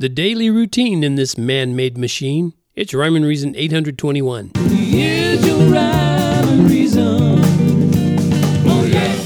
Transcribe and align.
The 0.00 0.08
daily 0.08 0.48
routine 0.48 1.02
in 1.02 1.16
this 1.16 1.36
man 1.36 1.74
made 1.74 1.98
machine. 1.98 2.54
It's 2.76 2.94
Rhyme 2.94 3.16
and 3.16 3.24
Reason 3.24 3.56
821. 3.56 4.52
Here's 4.70 5.44
your 5.44 5.58
rhyme 5.72 6.48
and 6.48 6.70
reason. 6.70 7.40
Oh, 8.64 8.84
yeah. 8.88 9.16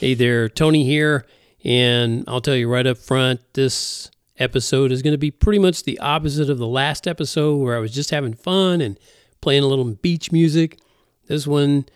Hey 0.00 0.14
there, 0.14 0.48
Tony 0.48 0.84
here, 0.84 1.24
and 1.64 2.24
I'll 2.26 2.40
tell 2.40 2.56
you 2.56 2.68
right 2.68 2.84
up 2.84 2.98
front 2.98 3.42
this 3.52 4.10
episode 4.38 4.90
is 4.90 5.02
going 5.02 5.12
to 5.12 5.18
be 5.18 5.30
pretty 5.30 5.60
much 5.60 5.84
the 5.84 6.00
opposite 6.00 6.50
of 6.50 6.58
the 6.58 6.66
last 6.66 7.06
episode 7.06 7.58
where 7.58 7.76
I 7.76 7.78
was 7.78 7.94
just 7.94 8.10
having 8.10 8.34
fun 8.34 8.80
and 8.80 8.98
playing 9.40 9.62
a 9.62 9.68
little 9.68 9.84
beach 9.84 10.32
music. 10.32 10.80
This 11.28 11.46
one 11.46 11.86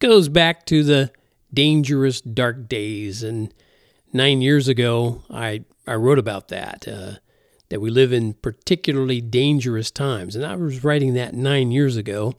goes 0.00 0.28
back 0.28 0.66
to 0.66 0.82
the 0.82 1.12
dangerous 1.52 2.20
dark 2.20 2.68
days, 2.68 3.22
and 3.22 3.54
nine 4.12 4.42
years 4.42 4.66
ago, 4.66 5.22
I, 5.30 5.62
I 5.86 5.94
wrote 5.94 6.18
about 6.18 6.48
that. 6.48 6.88
Uh, 6.88 7.12
that 7.68 7.80
we 7.80 7.90
live 7.90 8.12
in 8.12 8.34
particularly 8.34 9.20
dangerous 9.20 9.90
times. 9.90 10.36
And 10.36 10.44
I 10.44 10.54
was 10.56 10.84
writing 10.84 11.14
that 11.14 11.34
nine 11.34 11.72
years 11.72 11.96
ago, 11.96 12.34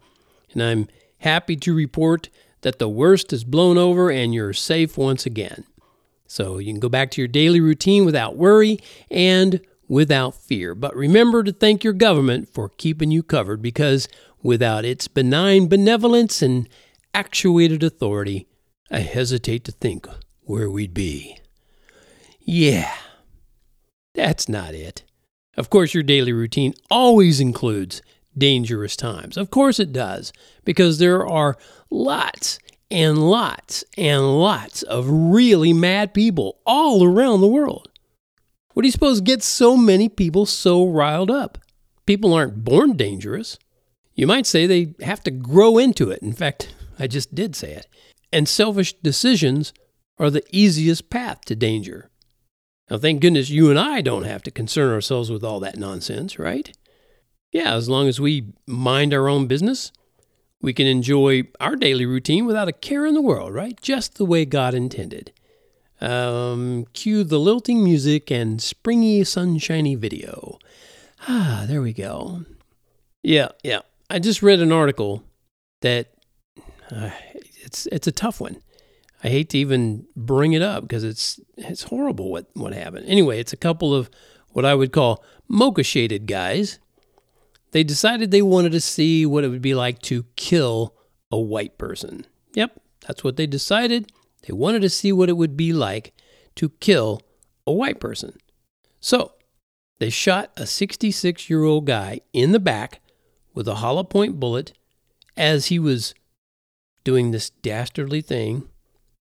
and 0.54 0.62
I'm 0.62 0.88
happy 1.20 1.56
to 1.58 1.74
report 1.74 2.30
that 2.62 2.80
the 2.80 2.90
worst 2.90 3.34
is 3.34 3.44
blown 3.44 3.78
over 3.78 4.10
and 4.10 4.34
you're 4.34 4.54
safe 4.54 4.98
once 4.98 5.26
again. 5.26 5.66
So 6.28 6.58
you 6.58 6.72
can 6.74 6.80
go 6.80 6.90
back 6.90 7.12
to 7.12 7.22
your 7.22 7.28
daily 7.28 7.60
routine 7.60 8.06
without 8.06 8.36
worry 8.36 8.80
and 9.12 9.62
without 9.88 10.36
fear. 10.36 10.74
But 10.74 10.96
remember 10.96 11.44
to 11.44 11.52
thank 11.52 11.84
your 11.84 11.94
government 11.94 12.54
for 12.54 12.70
keeping 12.70 13.12
you 13.12 13.24
covered 13.24 13.62
because 13.62 14.08
without 14.42 14.86
its 14.86 15.08
benign 15.08 15.68
benevolence 15.68 16.42
and 16.42 16.68
actuated 17.14 17.84
authority, 17.84 18.48
I 18.92 19.00
hesitate 19.00 19.64
to 19.66 19.72
think 19.72 20.08
where 20.42 20.70
we'd 20.70 20.94
be. 20.94 21.38
Yeah, 22.40 22.94
that's 24.14 24.48
not 24.48 24.74
it. 24.74 25.04
Of 25.58 25.70
course, 25.70 25.94
your 25.94 26.04
daily 26.04 26.34
routine 26.34 26.74
always 26.90 27.40
includes 27.40 28.02
dangerous 28.38 28.96
times. 28.96 29.38
Of 29.38 29.50
course, 29.50 29.80
it 29.80 29.94
does, 29.94 30.34
because 30.66 31.00
there 31.00 31.26
are 31.26 31.58
lots 31.90 32.60
and 32.92 33.30
lots 33.30 33.84
and 33.98 34.40
lots 34.40 34.84
of 34.84 35.10
really 35.10 35.74
mad 35.74 36.14
people 36.14 36.60
all 36.66 37.04
around 37.04 37.42
the 37.42 37.48
world. 37.48 37.90
What 38.74 38.82
do 38.84 38.88
you 38.88 38.92
suppose 38.92 39.22
gets 39.22 39.46
so 39.46 39.78
many 39.78 40.10
people 40.10 40.46
so 40.46 40.86
riled 40.86 41.32
up? 41.32 41.58
People 42.06 42.34
aren't 42.34 42.64
born 42.64 42.98
dangerous. 42.98 43.58
You 44.14 44.28
might 44.28 44.46
say 44.46 44.68
they 44.68 44.94
have 45.02 45.24
to 45.24 45.32
grow 45.32 45.78
into 45.78 46.12
it. 46.12 46.22
In 46.22 46.34
fact, 46.34 46.76
I 47.00 47.08
just 47.08 47.34
did 47.34 47.56
say 47.56 47.72
it. 47.72 47.88
And 48.32 48.48
selfish 48.50 48.94
decisions 48.94 49.74
are 50.20 50.30
the 50.30 50.44
easiest 50.52 51.10
path 51.10 51.46
to 51.46 51.56
danger. 51.56 52.10
Now, 52.90 52.98
thank 52.98 53.22
goodness 53.22 53.50
you 53.50 53.70
and 53.70 53.80
I 53.80 54.02
don't 54.02 54.26
have 54.26 54.44
to 54.44 54.52
concern 54.52 54.94
ourselves 54.94 55.32
with 55.32 55.44
all 55.44 55.60
that 55.62 55.78
nonsense, 55.78 56.38
right? 56.38 56.72
Yeah, 57.52 57.74
as 57.74 57.90
long 57.90 58.08
as 58.08 58.20
we 58.20 58.54
mind 58.68 59.14
our 59.14 59.28
own 59.28 59.48
business, 59.48 59.92
we 60.62 60.74
can 60.74 60.88
enjoy 60.88 61.44
our 61.60 61.76
daily 61.76 62.06
routine 62.06 62.46
without 62.46 62.68
a 62.68 62.74
care 62.74 63.06
in 63.06 63.14
the 63.14 63.22
world, 63.22 63.54
right? 63.54 63.80
Just 63.82 64.18
the 64.18 64.26
way 64.26 64.46
God 64.46 64.74
intended. 64.74 65.32
Um, 66.02 66.86
cue 66.94 67.24
the 67.24 67.40
lilting 67.40 67.84
music 67.84 68.30
and 68.30 68.62
springy, 68.62 69.24
sunshiny 69.24 69.96
video. 69.96 70.60
Ah, 71.28 71.66
there 71.68 71.82
we 71.82 71.94
go. 71.94 72.44
Yeah, 73.24 73.50
yeah. 73.64 73.80
I 74.10 74.20
just 74.20 74.44
read 74.44 74.60
an 74.60 74.72
article 74.72 75.24
that 75.82 76.08
uh, 76.92 77.10
it's 77.64 77.88
it's 77.88 78.08
a 78.08 78.12
tough 78.12 78.40
one. 78.40 78.58
I 79.26 79.30
hate 79.30 79.50
to 79.50 79.58
even 79.58 80.06
bring 80.16 80.54
it 80.54 80.62
up 80.62 80.84
because 80.84 81.04
it's 81.04 81.40
it's 81.58 81.82
horrible 81.82 82.30
what 82.30 82.46
what 82.54 82.74
happened. 82.74 83.08
Anyway, 83.08 83.40
it's 83.40 83.54
a 83.54 83.58
couple 83.58 83.92
of 83.92 84.08
what 84.50 84.66
I 84.66 84.76
would 84.76 84.92
call 84.92 85.24
mocha 85.48 85.82
shaded 85.82 86.28
guys. 86.28 86.78
They 87.72 87.84
decided 87.84 88.30
they 88.30 88.44
wanted 88.44 88.72
to 88.74 88.80
see 88.80 89.26
what 89.26 89.44
it 89.44 89.48
would 89.48 89.64
be 89.64 89.74
like 89.74 90.00
to 90.04 90.26
kill 90.36 90.94
a 91.32 91.40
white 91.40 91.80
person. 91.80 92.28
Yep, 92.54 92.80
that's 93.08 93.24
what 93.24 93.36
they 93.36 93.48
decided. 93.48 94.12
They 94.48 94.54
wanted 94.54 94.84
to 94.84 94.90
see 94.90 95.12
what 95.12 95.30
it 95.30 95.38
would 95.38 95.58
be 95.58 95.74
like 95.74 96.14
to 96.58 96.70
kill 96.70 97.24
a 97.66 97.72
white 97.72 98.00
person. 98.00 98.38
So, 99.00 99.34
they 99.98 100.12
shot 100.12 100.52
a 100.56 100.68
66 100.68 101.50
year 101.50 101.64
old 101.64 101.88
guy 101.88 102.22
in 102.32 102.52
the 102.52 102.60
back 102.60 103.02
with 103.56 103.68
a 103.68 103.76
hollow 103.76 104.04
point 104.04 104.40
bullet 104.40 104.74
as 105.36 105.66
he 105.66 105.80
was 105.80 106.14
doing 107.04 107.32
this 107.32 107.50
dastardly 107.50 108.22
thing 108.22 108.70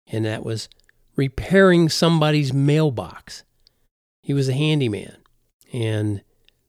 and 0.06 0.24
that 0.24 0.44
was 0.44 0.68
repairing 1.16 1.88
somebody's 1.88 2.52
mailbox. 2.52 3.44
He 4.22 4.34
was 4.34 4.48
a 4.48 4.54
handyman, 4.54 5.16
and 5.72 6.22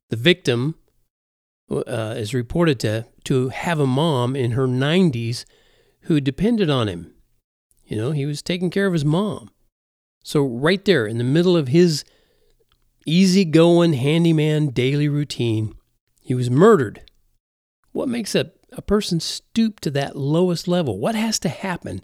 the 0.09 0.15
victim 0.15 0.75
uh, 1.69 2.15
is 2.17 2.33
reported 2.33 2.79
to 2.81 3.05
to 3.25 3.49
have 3.49 3.79
a 3.79 3.87
mom 3.87 4.35
in 4.35 4.51
her 4.51 4.67
90s 4.67 5.43
who 6.03 6.21
depended 6.21 6.69
on 6.69 6.87
him. 6.87 7.13
You 7.85 7.97
know, 7.97 8.11
he 8.11 8.25
was 8.25 8.41
taking 8.41 8.69
care 8.69 8.87
of 8.87 8.93
his 8.93 9.03
mom. 9.03 9.51
So 10.23 10.45
right 10.45 10.83
there 10.85 11.05
in 11.05 11.17
the 11.17 11.23
middle 11.25 11.57
of 11.57 11.67
his 11.67 12.05
easygoing 13.05 13.93
handyman 13.93 14.67
daily 14.69 15.09
routine, 15.09 15.73
he 16.21 16.33
was 16.33 16.49
murdered. 16.49 17.01
What 17.91 18.07
makes 18.07 18.35
a, 18.35 18.51
a 18.71 18.81
person 18.81 19.19
stoop 19.19 19.79
to 19.81 19.91
that 19.91 20.15
lowest 20.15 20.67
level? 20.67 20.99
What 20.99 21.15
has 21.15 21.39
to 21.39 21.49
happen 21.49 22.01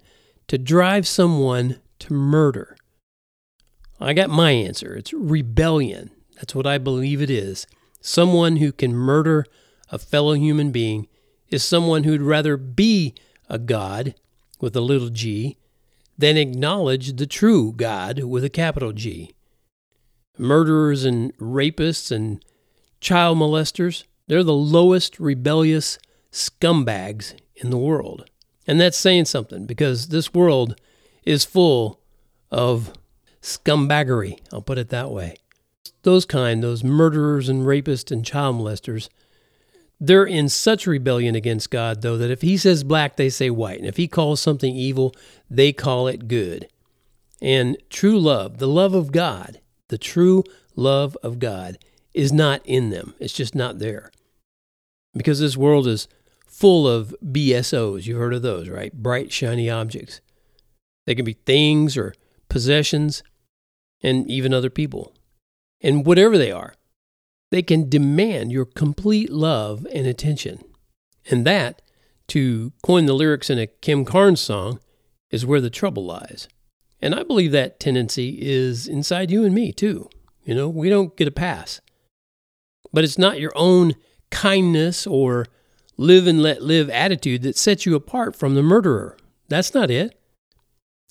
to 0.47 0.57
drive 0.57 1.07
someone 1.07 1.79
to 1.99 2.13
murder? 2.13 2.77
I 3.99 4.13
got 4.13 4.29
my 4.29 4.51
answer. 4.51 4.95
It's 4.95 5.13
rebellion. 5.13 6.11
That's 6.35 6.55
what 6.55 6.67
I 6.67 6.77
believe 6.77 7.21
it 7.21 7.29
is. 7.29 7.67
Someone 8.01 8.57
who 8.57 8.71
can 8.71 8.93
murder 8.93 9.45
a 9.89 9.97
fellow 9.97 10.33
human 10.33 10.71
being 10.71 11.07
is 11.49 11.63
someone 11.63 12.03
who'd 12.03 12.21
rather 12.21 12.57
be 12.57 13.13
a 13.47 13.59
God 13.59 14.15
with 14.59 14.75
a 14.75 14.81
little 14.81 15.09
g 15.09 15.57
than 16.17 16.37
acknowledge 16.37 17.15
the 17.15 17.27
true 17.27 17.73
God 17.73 18.23
with 18.23 18.43
a 18.43 18.49
capital 18.49 18.91
G. 18.91 19.33
Murderers 20.37 21.05
and 21.05 21.35
rapists 21.37 22.11
and 22.11 22.43
child 22.99 23.37
molesters, 23.37 24.03
they're 24.27 24.43
the 24.43 24.53
lowest 24.53 25.19
rebellious 25.19 25.99
scumbags 26.31 27.35
in 27.55 27.69
the 27.69 27.77
world. 27.77 28.29
And 28.67 28.79
that's 28.79 28.97
saying 28.97 29.25
something 29.25 29.65
because 29.65 30.07
this 30.07 30.33
world 30.33 30.79
is 31.23 31.45
full 31.45 31.99
of 32.51 32.93
scumbaggery. 33.41 34.39
I'll 34.51 34.61
put 34.61 34.77
it 34.77 34.89
that 34.89 35.11
way. 35.11 35.35
Those 36.03 36.25
kind, 36.25 36.63
those 36.63 36.83
murderers 36.83 37.49
and 37.49 37.65
rapists 37.65 38.11
and 38.11 38.25
child 38.25 38.57
molesters, 38.57 39.09
they're 39.99 40.25
in 40.25 40.49
such 40.49 40.85
rebellion 40.85 41.35
against 41.35 41.71
God, 41.71 42.01
though, 42.01 42.17
that 42.17 42.31
if 42.31 42.41
He 42.41 42.57
says 42.57 42.83
black, 42.83 43.15
they 43.15 43.29
say 43.29 43.49
white. 43.49 43.79
And 43.79 43.87
if 43.87 43.97
He 43.97 44.07
calls 44.07 44.41
something 44.41 44.75
evil, 44.75 45.13
they 45.49 45.71
call 45.71 46.07
it 46.07 46.27
good. 46.27 46.67
And 47.41 47.77
true 47.89 48.19
love, 48.19 48.57
the 48.57 48.67
love 48.67 48.93
of 48.93 49.11
God, 49.11 49.61
the 49.89 49.97
true 49.97 50.43
love 50.75 51.17
of 51.23 51.39
God, 51.39 51.77
is 52.13 52.31
not 52.31 52.61
in 52.65 52.89
them. 52.89 53.13
It's 53.19 53.33
just 53.33 53.55
not 53.55 53.79
there. 53.79 54.11
Because 55.13 55.39
this 55.39 55.57
world 55.57 55.87
is 55.87 56.07
full 56.53 56.87
of 56.87 57.15
BSOs. 57.25 58.05
You've 58.05 58.19
heard 58.19 58.33
of 58.33 58.43
those, 58.43 58.69
right? 58.69 58.93
Bright, 58.93 59.31
shiny 59.31 59.69
objects. 59.69 60.21
They 61.05 61.15
can 61.15 61.25
be 61.25 61.33
things 61.33 61.97
or 61.97 62.13
possessions 62.47 63.23
and 64.01 64.29
even 64.29 64.53
other 64.53 64.69
people. 64.69 65.13
And 65.81 66.05
whatever 66.05 66.37
they 66.37 66.51
are, 66.51 66.75
they 67.51 67.63
can 67.63 67.89
demand 67.89 68.51
your 68.51 68.65
complete 68.65 69.29
love 69.29 69.87
and 69.93 70.05
attention. 70.05 70.63
And 71.29 71.45
that, 71.45 71.81
to 72.29 72.71
coin 72.83 73.05
the 73.05 73.13
lyrics 73.13 73.49
in 73.49 73.59
a 73.59 73.67
Kim 73.67 74.05
Carnes 74.05 74.39
song, 74.39 74.79
is 75.31 75.45
where 75.45 75.61
the 75.61 75.69
trouble 75.69 76.05
lies. 76.05 76.47
And 77.01 77.15
I 77.15 77.23
believe 77.23 77.51
that 77.51 77.79
tendency 77.79 78.37
is 78.41 78.87
inside 78.87 79.31
you 79.31 79.43
and 79.43 79.53
me, 79.53 79.71
too. 79.71 80.09
You 80.45 80.55
know, 80.55 80.69
we 80.69 80.89
don't 80.89 81.17
get 81.17 81.27
a 81.27 81.31
pass. 81.31 81.81
But 82.93 83.03
it's 83.03 83.17
not 83.17 83.39
your 83.39 83.53
own 83.55 83.95
kindness 84.29 85.07
or 85.07 85.47
live 85.97 86.27
and 86.27 86.41
let 86.41 86.61
live 86.61 86.89
attitude 86.89 87.41
that 87.43 87.57
sets 87.57 87.85
you 87.85 87.95
apart 87.95 88.35
from 88.35 88.55
the 88.55 88.63
murderer. 88.63 89.17
That's 89.49 89.73
not 89.73 89.91
it. 89.91 90.17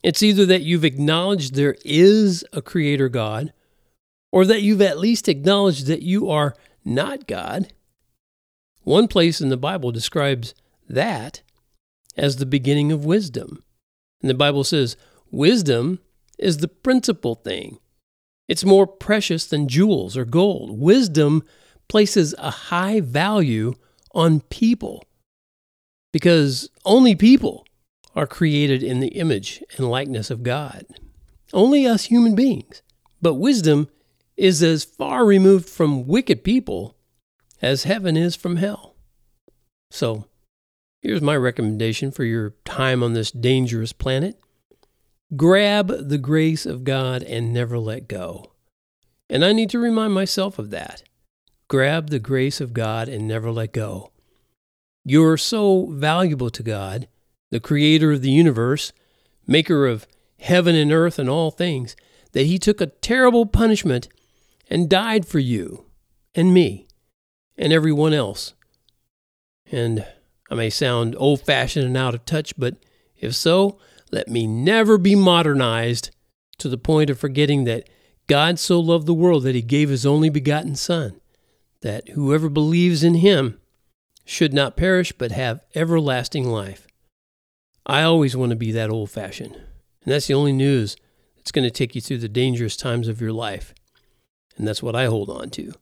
It's 0.03 0.23
either 0.23 0.45
that 0.47 0.63
you've 0.63 0.85
acknowledged 0.85 1.55
there 1.55 1.77
is 1.85 2.45
a 2.53 2.61
creator 2.61 3.09
God, 3.09 3.53
or 4.33 4.45
that 4.47 4.63
you've 4.63 4.83
at 4.83 4.99
least 4.99 5.29
acknowledged 5.29 5.87
that 5.87 6.03
you 6.03 6.29
are 6.29 6.55
not 6.85 7.27
God. 7.27 7.73
One 8.83 9.07
place 9.07 9.41
in 9.41 9.49
the 9.49 9.57
Bible 9.57 9.93
describes 9.93 10.55
that 10.89 11.43
as 12.17 12.37
the 12.37 12.47
beginning 12.47 12.91
of 12.91 13.05
wisdom. 13.05 13.63
And 14.21 14.29
the 14.29 14.35
Bible 14.35 14.65
says, 14.65 14.97
wisdom 15.31 16.01
is 16.39 16.59
the 16.59 16.69
principal 16.69 17.37
thing. 17.37 17.79
It's 18.49 18.65
more 18.65 18.87
precious 18.87 19.47
than 19.47 19.69
jewels 19.69 20.17
or 20.17 20.25
gold. 20.25 20.81
Wisdom 20.81 21.45
places 21.89 22.35
a 22.39 22.51
high 22.51 23.01
value 23.01 23.75
on 24.15 24.41
people 24.41 25.05
because 26.13 26.69
only 26.85 27.15
people 27.15 27.65
are 28.15 28.27
created 28.27 28.83
in 28.83 29.01
the 29.01 29.09
image 29.09 29.63
and 29.77 29.91
likeness 29.91 30.31
of 30.31 30.43
God. 30.43 30.85
Only 31.53 31.87
us 31.87 32.05
human 32.05 32.35
beings. 32.35 32.83
But 33.21 33.35
wisdom 33.35 33.89
is 34.37 34.63
as 34.63 34.85
far 34.85 35.25
removed 35.25 35.69
from 35.69 36.07
wicked 36.07 36.45
people 36.45 36.97
as 37.61 37.85
heaven 37.85 38.17
is 38.17 38.35
from 38.35 38.57
hell. 38.57 38.97
So, 39.91 40.27
here's 41.01 41.21
my 41.23 41.37
recommendation 41.37 42.11
for 42.11 42.25
your 42.25 42.55
time 42.65 43.03
on 43.03 43.13
this 43.13 43.31
dangerous 43.31 43.93
planet 43.93 44.39
grab 45.37 45.89
the 46.09 46.19
grace 46.19 46.67
of 46.67 46.85
God 46.85 47.23
and 47.23 47.55
never 47.55 47.79
let 47.79 48.09
go. 48.09 48.53
And 49.31 49.45
I 49.45 49.53
need 49.53 49.71
to 49.71 49.79
remind 49.79 50.13
myself 50.13 50.59
of 50.59 50.71
that. 50.71 51.03
Grab 51.73 52.11
the 52.11 52.19
grace 52.19 52.61
of 52.61 52.75
God 52.75 53.09
and 53.09 53.27
never 53.27 53.51
let 53.51 53.73
go. 53.73 54.11
You're 55.07 55.39
so 55.39 55.87
valuable 55.87 56.51
to 56.51 56.63
God, 56.63 57.09
the 57.51 57.61
creator 57.61 58.13
of 58.13 58.21
the 58.21 58.31
universe, 58.31 58.93
maker 59.47 59.87
of 59.87 60.07
heaven 60.39 60.75
and 60.75 60.93
earth 60.93 61.19
and 61.19 61.31
all 61.31 61.51
things, 61.51 61.97
that 62.33 62.43
he 62.43 62.59
took 62.59 62.83
a 62.83 62.89
terrible 62.89 63.47
punishment 63.47 64.09
and 64.69 64.91
died 64.91 65.25
for 65.27 65.39
you 65.39 65.87
and 66.35 66.53
me 66.53 66.89
and 67.57 67.73
everyone 67.73 68.13
else. 68.13 68.53
And 69.65 70.05
I 70.51 70.55
may 70.55 70.69
sound 70.69 71.17
old 71.17 71.41
fashioned 71.41 71.87
and 71.87 71.97
out 71.97 72.15
of 72.15 72.27
touch, 72.27 72.53
but 72.59 72.77
if 73.17 73.35
so, 73.35 73.79
let 74.11 74.29
me 74.29 74.47
never 74.47 74.99
be 74.99 75.15
modernized 75.15 76.11
to 76.59 76.69
the 76.69 76.77
point 76.77 77.09
of 77.09 77.19
forgetting 77.19 77.65
that 77.65 77.89
God 78.27 78.59
so 78.59 78.79
loved 78.79 79.07
the 79.07 79.15
world 79.15 79.45
that 79.45 79.55
he 79.55 79.63
gave 79.63 79.89
his 79.89 80.05
only 80.05 80.29
begotten 80.29 80.77
Son, 80.77 81.19
that 81.83 82.11
whoever 82.11 82.49
believes 82.49 83.05
in 83.05 83.15
him 83.15 83.61
should 84.25 84.53
not 84.53 84.77
perish 84.77 85.13
but 85.13 85.33
have 85.33 85.65
everlasting 85.75 86.49
life. 86.49 86.87
I 87.85 88.03
always 88.03 88.37
want 88.37 88.51
to 88.51 88.57
be 88.57 88.73
that 88.73 88.91
old 88.91 89.11
fashioned. 89.11 89.55
And 89.55 90.13
that's 90.13 90.27
the 90.27 90.35
only 90.35 90.53
news 90.53 90.97
that's 91.37 91.53
going 91.53 91.65
to 91.65 91.71
take 91.71 91.95
you 91.95 92.01
through 92.01 92.19
the 92.19 92.29
dangerous 92.29 92.77
times 92.77 93.09
of 93.09 93.21
your 93.21 93.33
life. 93.33 93.75
And 94.57 94.67
that's 94.67 94.83
what 94.83 94.97
I 94.97 95.07
hold 95.07 95.29
on 95.29 95.51
to. 95.51 95.73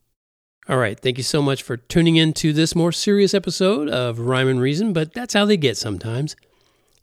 All 0.69 0.79
right. 0.79 0.99
Thank 0.99 1.19
you 1.19 1.25
so 1.25 1.43
much 1.43 1.63
for 1.63 1.77
tuning 1.77 2.17
in 2.17 2.33
to 2.35 2.53
this 2.53 2.75
more 2.75 2.93
serious 2.93 3.35
episode 3.35 3.89
of 3.89 4.21
Rhyme 4.21 4.49
and 4.49 4.61
Reason, 4.61 4.93
but 4.93 5.13
that's 5.13 5.35
how 5.35 5.45
they 5.45 5.57
get 5.57 5.77
sometimes. 5.77 6.37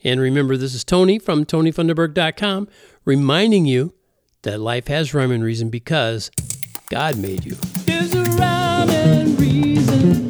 And 0.03 0.21
remember, 0.21 0.57
this 0.57 0.73
is 0.73 0.83
Tony 0.83 1.19
from 1.19 1.45
TonyFunderburk.com 1.45 2.67
reminding 3.03 3.65
you 3.65 3.93
that 4.43 4.59
life 4.59 4.87
has 4.87 5.13
rhyme 5.13 5.31
and 5.31 5.43
reason 5.43 5.69
because 5.69 6.31
God 6.89 7.17
made 7.17 7.45
you 7.45 7.57
rhyme 8.37 8.89
and 8.89 9.39
reason. 9.39 10.26